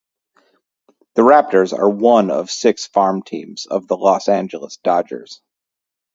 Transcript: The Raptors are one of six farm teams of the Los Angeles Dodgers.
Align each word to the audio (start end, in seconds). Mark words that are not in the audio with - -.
The 1.13 1.21
Raptors 1.21 1.77
are 1.77 1.87
one 1.87 2.31
of 2.31 2.49
six 2.49 2.87
farm 2.87 3.21
teams 3.21 3.67
of 3.67 3.87
the 3.87 3.95
Los 3.97 4.29
Angeles 4.29 4.77
Dodgers. 4.77 5.43